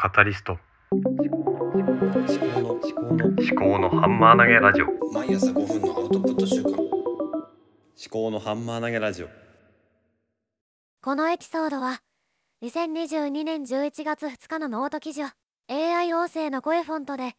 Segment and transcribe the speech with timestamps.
[0.00, 0.56] カタリスト。
[0.92, 4.86] 思考の思考の思考のハンマー投げラジオ。
[5.12, 6.70] 毎朝5分のアウトプット習慣。
[6.70, 6.88] 思
[8.08, 9.28] 考のハンマー投げラジオ。
[11.02, 12.00] このエピソードは
[12.62, 15.26] 2022年11月2日のノート記事を
[15.68, 17.34] AI 音声の CoeFont で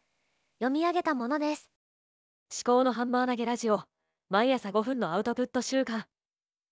[0.58, 1.70] 読み上げたものです。
[2.52, 3.84] 思考のハンマー投げラジオ
[4.28, 6.04] 毎朝5分のアウトプット習慣。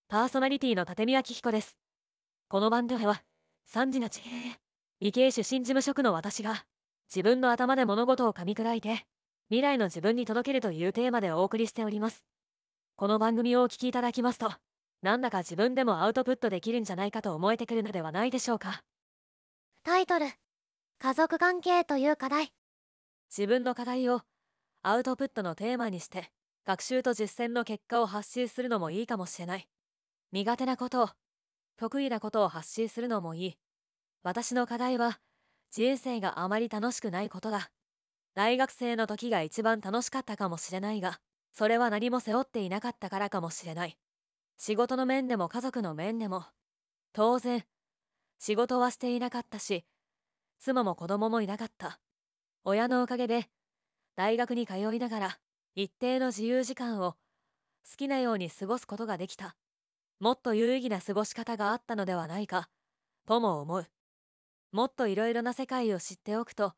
[0.09, 1.79] パーソナリティの立見明彦です。
[2.50, 3.23] この番組は
[3.73, 4.20] 3時の地
[5.00, 6.64] 理系出身事務職の私が
[7.08, 9.06] 自分の頭で物事を噛み砕いて
[9.48, 12.25] 未来の自分に届けるというテーマでお送りしております。
[12.96, 14.50] この番組をお聞きいただきますと
[15.03, 18.82] なんだか自分でもアウトプットできるんじゃないかと思えてくるのではないでしょうか。
[19.84, 20.26] タイトル
[20.98, 22.53] 家族関係という課題。
[23.30, 24.22] 自分の課題を
[24.82, 26.32] アウトプットのテーマにして
[26.67, 29.68] 学習と実践の結果を発信するのもいいかもしれない。
[30.32, 31.08] 苦手なことを
[31.76, 33.58] 得意なことを発信するのもいい
[34.22, 35.20] 私の課題は
[35.70, 37.70] 人生があまり楽しくないことだ。
[38.34, 41.20] 大学生の時が一番楽しかったかもしれないが
[41.53, 43.97] それは何も背負っていなかったからかもしれない。
[44.57, 46.45] 仕事の面でも家族の面でも
[47.12, 47.65] 当然
[48.39, 49.84] 仕事はしていなかったし
[50.59, 52.01] 妻も子供もいなかった。
[52.64, 53.48] 親のおかげで
[54.17, 55.39] 大学に通いながら
[55.75, 57.12] 一定の自由時間を
[57.89, 59.57] 好きなように過ごすことができた。
[60.20, 62.69] もっと有意義な過ごし方があったのではないか
[63.27, 63.87] とも思う。
[64.70, 66.74] もっといろいろな世界を知っておくと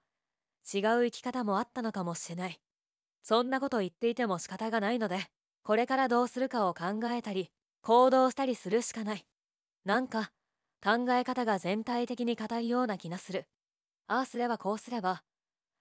[0.72, 2.60] 違う生き方もあったのかもしれない。
[3.22, 5.18] そんなこと言っていても仕方がないので
[5.62, 7.50] これからどうするかを考えたり
[7.82, 9.26] 行動したりするしかない。
[9.84, 10.30] なんか
[10.82, 13.46] 考え方が全体的に硬いような気がする。
[14.06, 15.22] ああすればこうすれば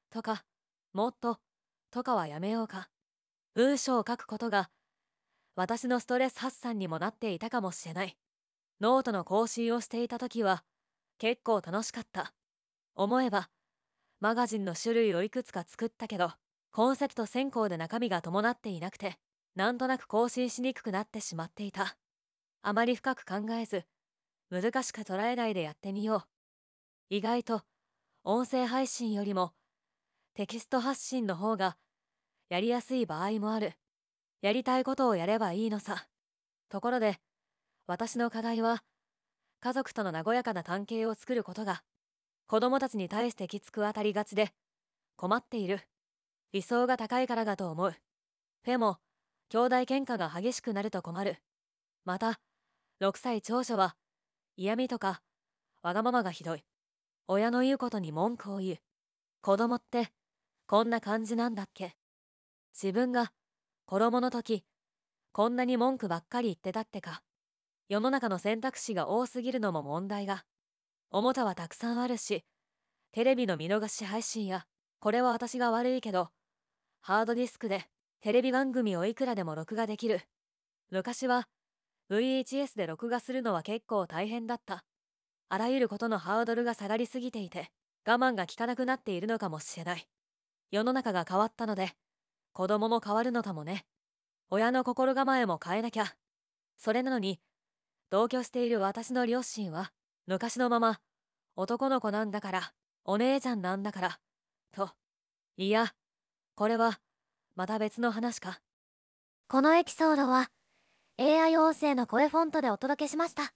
[0.09, 0.43] とか
[0.93, 1.39] もっと
[1.91, 2.89] とかはやめようか。
[3.53, 4.69] 文章を書くことが
[5.55, 8.17] 私のストレス発散にもなっていたかもしれない。
[8.81, 10.63] ノートの更新をしていた時は
[11.19, 12.33] 結構楽しかった。
[12.95, 13.49] 思えば
[14.19, 16.31] マガジンの種類をいくつか作ったけど
[16.71, 19.17] コンセプト先行で中身が伴っていなくて
[19.55, 21.97] なんとなく更新しにくくなってしまっていた。
[22.61, 23.83] あまり深く考えず
[24.49, 26.25] 難しく捉えないでやってみよ
[27.09, 27.15] う。
[27.15, 27.61] 意外と
[28.23, 29.53] 音声配信よりも
[30.35, 31.77] テキスト発信の方が
[32.49, 33.73] やりやすい場合もある。
[34.41, 36.07] やりたいことをやればいいのさ。
[36.69, 37.17] ところで
[37.87, 38.83] 私の課題は
[39.61, 41.83] 家族との和やかな関係を作ることが
[42.47, 44.53] 子供たちに対してきつく当たりがちで
[45.17, 45.81] 困っている。
[46.51, 47.93] 理想が高いからだと思う。
[48.63, 48.97] フェも
[49.49, 51.37] 兄弟喧嘩が激しくなると困る。
[52.05, 52.39] また
[53.01, 53.95] 6歳長女は
[54.55, 55.21] 嫌味とか
[55.83, 56.63] わがままがひどい。
[57.27, 58.77] 親の言うことに文句を言う。
[59.41, 60.11] 子供って
[60.67, 61.95] こんな感じなんだっけ。
[62.73, 63.31] 自分が
[63.85, 64.63] 子供の時
[65.33, 67.21] こんなに文句ばっかり言ってたってか。
[67.89, 70.45] 世の中の選択肢が多すぎるのも問題が
[71.11, 72.45] おもちゃはたくさんあるし
[73.11, 74.65] テレビの見逃し配信や
[74.99, 76.29] これは私が悪いけど
[77.01, 77.85] ハードディスクで
[78.21, 80.21] テレビ番組をいくらでも録画できる。
[80.91, 81.47] 昔は
[82.11, 84.83] VHS で録画するのは結構大変だった。
[85.47, 87.69] あらゆることのハードルが下がりすぎていて
[88.05, 90.05] 我慢が効かなくなっているのかもしれない。
[90.69, 91.91] 世の中が変わったので
[92.51, 93.85] 子供も変わるのかもね。
[94.49, 96.13] 親の心構えも変えなきゃ。
[96.77, 97.39] それなのに
[98.09, 99.91] 同居している私の両親は
[100.25, 100.99] 昔のまま
[101.55, 102.73] 男の子なんだから
[103.05, 104.19] お姉ちゃんなんだから
[104.71, 104.89] と
[105.57, 105.93] いや
[106.55, 106.99] これは
[107.55, 108.59] また別の話か。
[109.47, 110.49] このエピソードは
[111.17, 113.53] AI 音声の声フォントでお届けしました。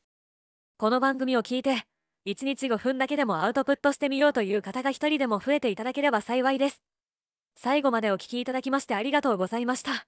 [0.78, 1.86] この番組を聞いて
[2.26, 6.82] 1日5分だけでもアウトプットしてみようという方が一人でも増えていただければ幸いです。
[7.56, 10.06] 最後までお聞きいただきましてありがとうございました。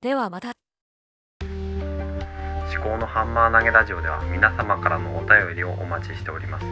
[0.00, 0.52] ではまた
[2.74, 6.66] 思考のハンマー投げラジオでは皆様からのお便りをお待ちしております。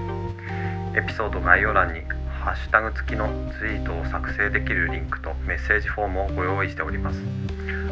[0.97, 2.01] エピソード概要欄に
[2.41, 3.29] ハッシュタグ付きの
[3.61, 7.21] ツイートを作成できるリンクとメッセージフォームをご用意しております。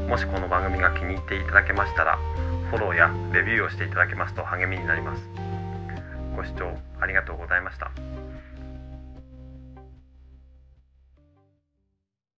[0.09, 2.19] もしこの番組が気に入っていただけましたら
[2.71, 5.23] フォローやレビューをしていただけますと励みになります。
[6.35, 7.93] ご視聴ありがとうございました。